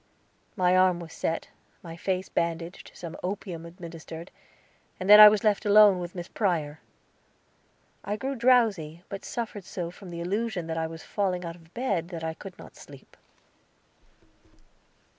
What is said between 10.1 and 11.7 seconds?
illusion that I was falling out